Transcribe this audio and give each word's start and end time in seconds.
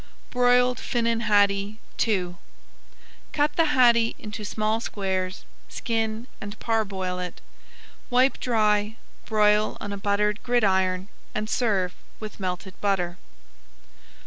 BROILED 0.31 0.79
FINNAN 0.79 1.19
HADDIE 1.19 1.79
II 2.07 2.35
Cut 3.33 3.55
the 3.55 3.65
haddie 3.65 4.15
into 4.17 4.43
small 4.43 4.79
squares, 4.79 5.45
skin 5.69 6.25
and 6.41 6.57
parboil 6.59 7.19
it. 7.19 7.39
Wipe 8.09 8.39
dry, 8.39 8.95
broil 9.27 9.77
on 9.79 9.93
a 9.93 9.97
buttered 9.97 10.41
gridiron 10.41 11.07
and 11.35 11.47
serve 11.47 11.93
with 12.19 12.39
melted 12.39 12.73
butter. 12.81 13.19